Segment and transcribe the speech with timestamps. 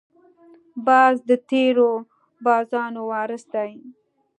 [0.85, 1.89] باز د تېرو
[2.45, 3.71] بازانو وارث دی